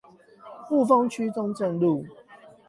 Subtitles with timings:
[0.67, 2.03] 霧峰區中正路